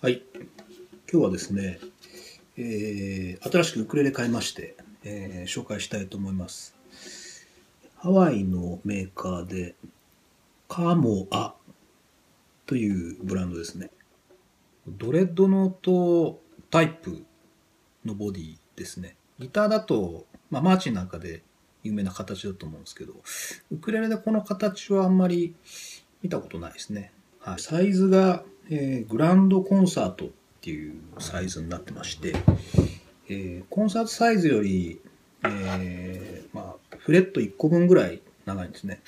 [0.00, 0.22] はい。
[1.12, 1.80] 今日はですね、
[2.56, 6.76] えー新しくウクレレ買いまして、えー紹介したいと思います。
[7.96, 9.74] ハワイのメーカーで、
[10.68, 11.52] カモア
[12.66, 13.90] というブランドですね。
[14.86, 16.38] ドレッドノート
[16.70, 17.24] タイプ
[18.04, 19.16] のボディですね。
[19.40, 21.42] ギターだと、まあ、マーチンなんかで
[21.82, 23.14] 有名な形だと思うんですけど、
[23.72, 25.56] ウクレレでこの形はあんまり
[26.22, 27.10] 見たことないですね。
[27.40, 30.28] はい、サイズが、えーグランドコンサートっ
[30.60, 32.34] ていうサイズになってまして、
[33.28, 35.00] えーコンサートサイズより、
[35.44, 39.00] えーまあ、フレット1個分ぐらい長いんですね。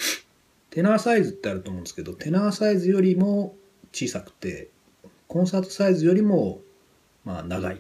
[0.70, 3.56] テナーサイズってあると思うんですけど、テナーサイズよりも
[3.92, 4.68] 小さくて、
[5.26, 6.60] コンサートサイズよりも、
[7.24, 7.78] まあ、長いっ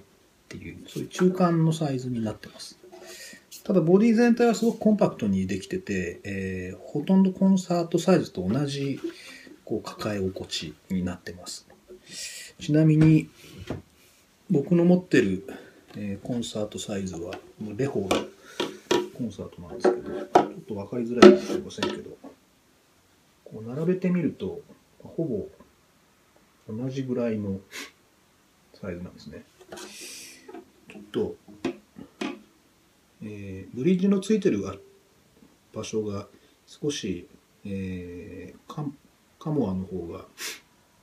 [0.48, 2.78] ていう、そういう中間のサイズになってます。
[3.64, 8.98] ただ、ボディ全体はすごくコンパクトにできてて、えーほとんどコンサートサイズと同じ
[9.64, 11.69] こう抱え心地になってます。
[12.58, 13.28] ちなみに、
[14.50, 15.46] 僕の持ってる、
[15.96, 17.38] えーコンサートサイズは、
[17.76, 18.28] レホーの
[19.16, 22.16] コンサートなんですけど、ちょっと分かりづらいかもしれませんけど、
[23.44, 24.60] こう並べてみると、
[25.02, 25.48] ほぼ
[26.68, 27.60] 同じぐらいの
[28.74, 29.44] サイズなんですね。
[30.90, 31.36] ちょっと、
[33.22, 34.64] えーブリッジのついてる
[35.72, 36.26] 場所が
[36.66, 37.28] 少し、
[37.64, 38.90] えー
[39.38, 40.26] カモアの方が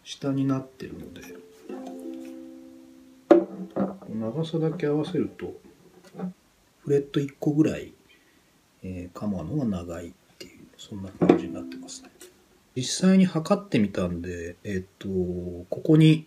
[0.07, 1.21] 下になってるので
[4.09, 5.53] 長さだけ合わせると
[6.85, 7.93] フレット1個ぐらい、
[8.83, 12.09] えーカモアのが長いっていうそんな感じになってますね。
[12.77, 16.25] 実際に測ってみたんでえっ、とここに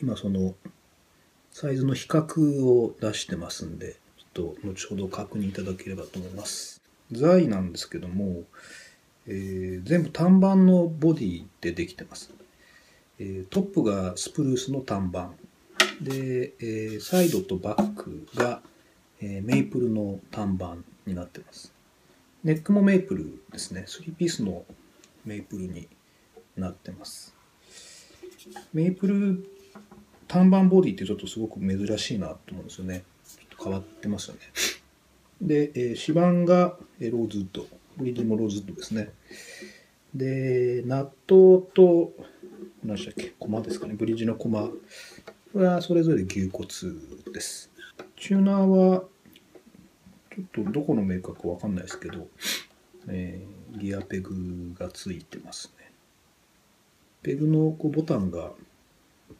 [0.00, 0.54] 今その
[1.50, 3.96] サイズの比較を出してますんで
[4.34, 6.80] ちょっと後ほど確認いただければと思います。
[7.10, 8.44] 材なんですけども
[9.28, 12.32] えー全部単板のボディでできてます、
[13.18, 15.30] えートップがスプルースの単板。
[16.00, 18.62] で、えーサイドとバックが、
[19.20, 20.76] えーメイプルの単板
[21.06, 21.72] になってます。
[22.44, 23.84] ネックもメイプルですね。
[23.88, 24.64] 3ピースの
[25.24, 25.88] メイプルに
[26.56, 27.34] なってます。
[28.72, 29.44] メイプル
[30.28, 33.02] 単板ボディってちょっとすごく珍しいなと思うんですよね。
[33.26, 34.40] ちょっと変わってますよね。
[35.42, 37.66] で、えー指板がローズウッド。
[37.96, 39.12] ブリッジもローズウッドですね。
[40.14, 42.12] で、ナットと、
[42.84, 44.70] 何でしたっけ、コマですかね、ブリッジのコマ
[45.54, 46.66] はそれぞれ牛骨
[47.32, 47.70] です。
[48.16, 49.04] チューナーは、
[50.34, 52.28] ちょっとどこのメーカーかわかんないですけど、
[53.08, 55.90] えーギアペグがついてますね。
[57.22, 58.52] ペグのこうボタンが、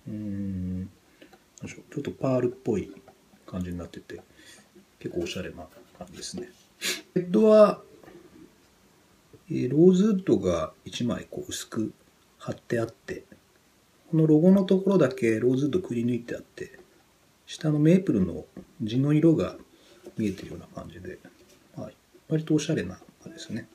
[0.08, 0.90] うん、
[1.66, 2.92] ちょっとパールっぽい
[3.46, 4.20] 感じになってて、
[4.98, 5.66] 結構おしゃれな
[5.98, 6.50] 感じですね。
[7.14, 7.80] ヘッドは、
[9.50, 11.92] えローズウッドが1枚こう薄く
[12.38, 13.24] 貼ってあって、
[14.10, 16.78] このロゴのところだけローズウッドくり抜いてあって、
[17.46, 18.44] 下のメープルの
[18.82, 19.56] 地の色が
[20.16, 21.18] 見えてるような感じで、
[21.76, 21.94] はい、
[22.28, 23.68] 割とおしゃれな感じですね。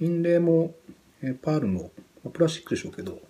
[0.00, 0.74] インレイも、
[1.22, 1.90] えパールの、
[2.24, 3.20] まプラスチックでしょうけど、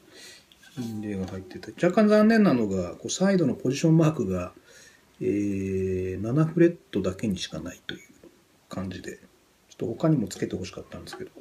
[0.79, 4.53] インレイが入ってて、若干残念なのが、こうサイドのポジションマークが、
[5.21, 8.01] えー7フレットだけにしかないという
[8.69, 9.19] 感じで、
[9.81, 11.41] と他にもつけてほしかったんですけど、こ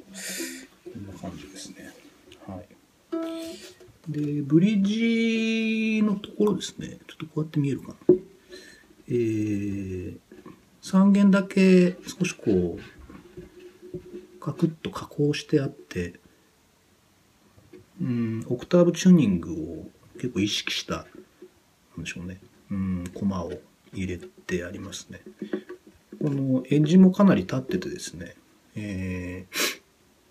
[0.98, 1.92] んな感じですね。
[2.46, 2.66] はい。
[4.10, 7.94] で、ブリッジのところですね、ちょっとこうやって見えるかな。
[9.08, 10.18] えー、
[10.82, 16.18] 3弦だけ少しこう、カクッと加工してあって、
[18.00, 21.06] うん、オクターブチューニングを結構意識した、
[21.94, 22.40] なんでしょうね、
[22.70, 23.52] うん、コマを
[23.92, 25.20] 入れてありますね。
[26.22, 28.34] このエッジもかなり立っててですね、
[28.76, 29.80] えー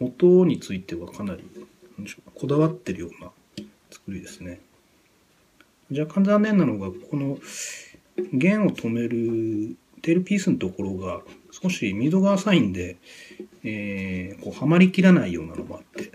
[0.02, 1.44] 音についてはかなり
[2.34, 3.32] こだわってるような
[3.92, 4.62] 作りですね。
[5.92, 7.38] 若干残念なのが、この
[8.32, 11.22] 弦を止めるテールピースのところが
[11.52, 12.96] 少しミドが浅いんで、
[13.64, 16.14] えーこうはまりきらないようなのもあって、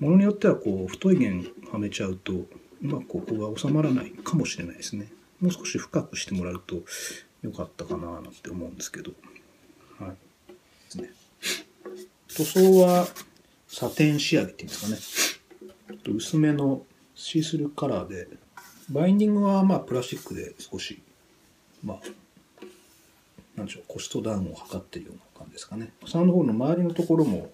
[0.00, 2.46] ものによってはこう太い弦はめちゃうと、う
[2.82, 5.12] まくここが収まらないかもしれないですね。
[5.40, 6.82] もう少し深くしてもらうと
[7.42, 9.12] よかったかななんて思うんですけど。
[9.98, 10.10] はい。
[10.10, 10.16] で
[10.88, 11.10] すね。
[12.36, 13.06] 塗装は
[13.68, 15.76] サテン仕上げっていうんですかね。
[15.88, 18.28] ちょっと薄めのシースルーカラーで、
[18.90, 21.02] バインディングはまあプラスチックで少し、
[21.84, 22.00] まあ、
[23.56, 25.92] なんでしょう、コストダウンを図ってるような感じですかね。
[26.06, 27.50] サウンドホールの周りのところも、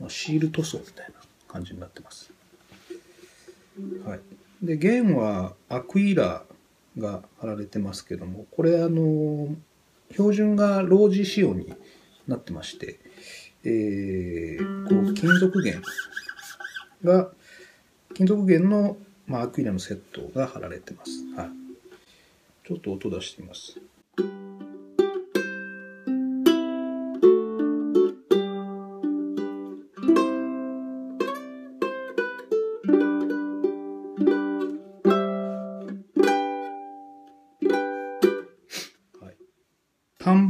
[0.00, 1.14] まあ、シール塗装みたいな
[1.48, 2.32] 感じになってます。
[4.04, 4.20] はい。
[4.62, 6.51] で、弦はアクイーラー
[6.98, 9.48] が貼られてますけども、これあの、
[10.10, 11.72] 標準がロージ仕様に
[12.26, 12.98] なってまして、
[13.64, 15.86] えー、こう金属源
[17.04, 17.30] が
[18.14, 18.96] 金属源の、
[19.26, 21.24] まあ、アクリルのセットが貼られてます。
[21.36, 21.48] はい。
[22.66, 23.80] ちょっと音出してみます。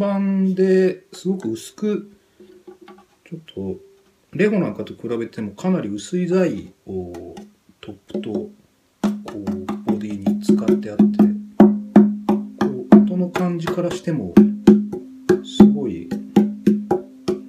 [0.03, 2.11] 版ですごく薄く
[3.25, 3.77] ちょっと
[4.33, 7.37] レゴなんかと比べてもかなり薄い材を
[7.81, 8.51] トップとこ
[9.37, 11.05] うボディに使ってあって
[12.59, 14.35] こう音の感じからしても
[15.45, 16.09] すごい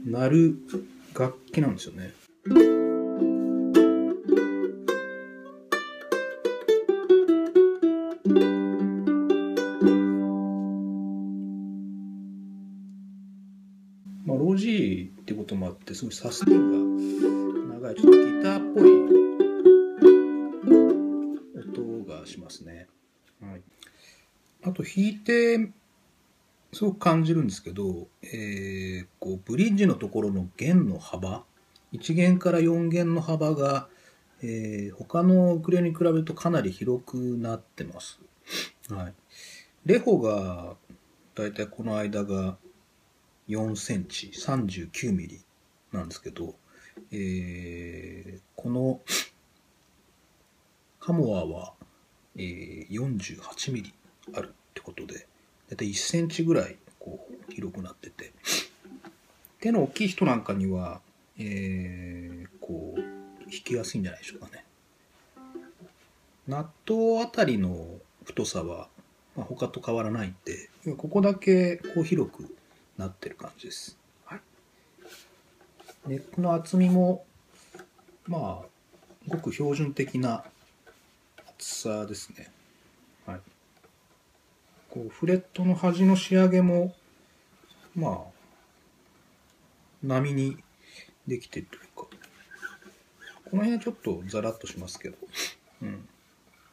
[0.05, 0.55] 鳴る
[1.17, 2.13] 楽器なんですよね。
[14.25, 18.83] まあ、ロージーってこともあってすごいサスティンが長いちょっとギターっぽい
[21.59, 22.87] 音がしますね。
[23.41, 23.61] はい、
[24.63, 25.69] あと弾いて
[26.71, 31.43] すごく感じるんですけど、えー、こうブリッジのところの弦の幅
[31.91, 33.87] 1弦から4弦の幅が、
[34.41, 38.19] えー、他のウクレレに比べるとかなり広くなってます。
[38.89, 39.13] はい、
[39.85, 40.75] レホが
[41.35, 42.57] だいたいこの間が
[43.49, 45.41] 4センチ39ミリ
[45.91, 46.55] なんですけど、
[47.11, 49.01] えー、この
[50.99, 51.73] カモアは、
[52.35, 53.93] えー、48ミリ
[54.35, 55.27] あるってことで
[55.69, 58.33] 大体1センチぐらいこう広くなってて。
[59.63, 60.99] 手の大きい人なんかには、
[61.39, 64.65] えー、こう弾きやすいんじゃないでしょうかね。
[66.49, 67.87] 納豆あたりの
[68.25, 68.89] 太さは、
[69.37, 72.52] まあ、他と変わらないんでここだけこう広く
[72.97, 73.97] なってる感じです。
[74.25, 74.41] はい、
[76.07, 77.25] ネックの厚みも
[78.27, 78.65] まあ
[79.27, 80.43] ごく標準的な
[81.57, 82.51] 厚さですね。
[83.25, 83.39] はい、
[84.89, 86.93] こうフレットの端の仕上げも
[87.95, 88.33] まあ
[90.03, 90.57] 波に
[91.27, 95.17] できてるというかこの辺はちょっとザラッとしますけど、
[95.81, 96.07] うん、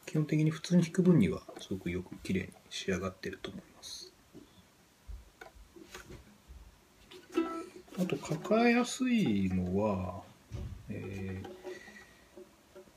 [0.05, 4.10] 基本的に普通に弾く分にはすごくよく綺麗に仕上がってると思います。
[8.01, 10.21] あと抱えやすいのは、
[10.89, 11.47] えー、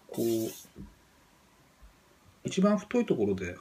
[0.08, 0.50] こう
[2.44, 3.56] 一番太いところで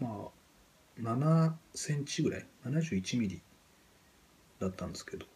[0.00, 3.42] まあ7センチぐらい71ミリ
[4.60, 5.26] だったんですけど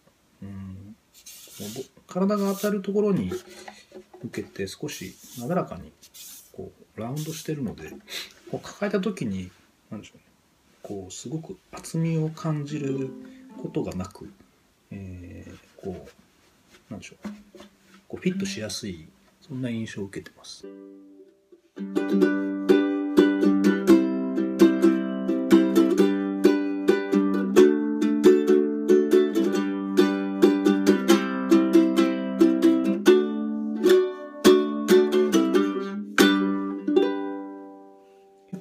[0.42, 0.96] うん
[2.06, 3.30] 体が当たるところに
[4.24, 5.92] 受けて少しなだらかに
[6.52, 7.90] こうラウンドしてるので
[8.50, 9.50] こう抱えた時に
[9.90, 10.24] 何でしょうね
[10.82, 13.10] こうすごく厚みを感じる
[13.62, 14.30] ことがなく
[14.90, 17.28] えー、こうなんでしょう
[18.08, 19.08] こうフィットしやすい
[19.40, 20.66] そんな印象を受けてます。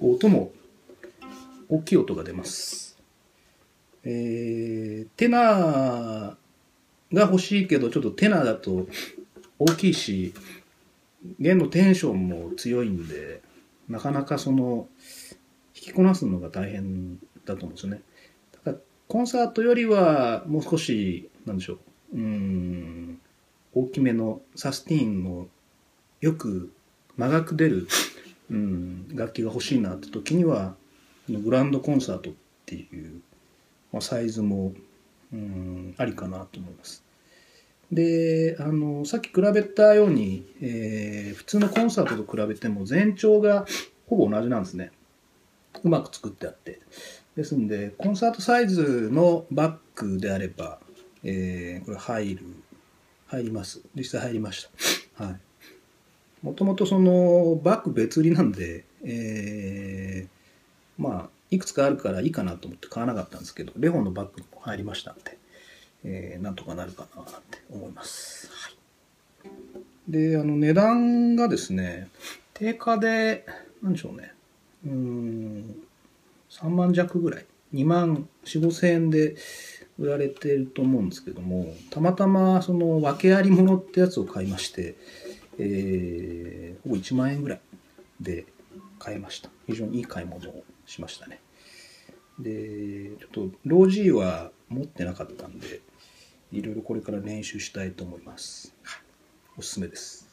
[0.01, 0.51] 音も
[1.67, 2.84] 大きい音が出ます。
[4.05, 8.87] えー、テナーが欲しいけどちょっとテナーだと
[9.57, 10.33] 大きいし
[11.39, 13.41] 弦のテンションも強いんで
[13.89, 14.87] なかなかその弾
[15.73, 18.01] きこなすのが大変だと思うんですよね。
[18.63, 23.19] だからコンサートよりはもう少しなんでしょううん
[23.73, 25.47] 大きめのサスティーンの
[26.21, 26.71] よく
[27.17, 27.87] 長く出る、
[28.49, 30.75] うん、楽器が欲しいなって時には
[31.29, 32.33] グランドコンサートっ
[32.65, 33.21] ていう
[33.95, 34.73] まあ、サイズも
[35.31, 37.01] うんありかなと思います。
[37.93, 43.65] であのさっき比べたように、えー、普通のコンサートと比べても全長が
[44.07, 44.91] ほぼ同じなんですね。
[45.81, 46.81] うまく作ってあって。
[47.37, 50.79] ですんでコンサートサイズのバッグであれば、
[51.23, 52.45] えー、これ入る
[53.27, 54.67] 入ります実際入りまし
[55.17, 55.23] た。
[55.23, 55.39] はい。
[56.41, 65.37] もともとそのバッグ別売りなんで、えー、まあいくつかあるからいいかなと思って買わなかったんですけど、レホンのバッグにも入りましたんで、
[66.03, 68.49] えー、なんとかなるかなって思います。
[68.51, 68.69] は
[69.49, 72.09] い、で、あの値段がですね、
[72.53, 73.45] 定価で、
[73.81, 74.33] なんでしょうね、
[74.85, 75.75] うん、
[76.49, 79.35] 3万弱ぐらい、2万4、5千円で
[79.97, 84.95] 売られてると思うんですけども、たまたまその訳あり物ってやつを買いまして、
[85.57, 87.59] えー、ほぼ1万円ぐらい
[88.19, 88.45] で
[88.99, 89.49] 買いました。
[89.67, 91.39] 非常にいい買い物をしましたね。
[92.39, 95.81] で、ちょっとロージーは持ってなかったんで、
[96.51, 98.73] いろいろこれから練習したいと思います。
[99.57, 100.27] おすすめです。